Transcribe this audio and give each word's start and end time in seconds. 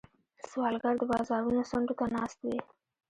سوالګر 0.49 0.95
د 0.99 1.03
بازارونو 1.11 1.61
څنډو 1.69 1.93
ته 1.99 2.05
ناست 2.15 2.37
وي 2.45 2.57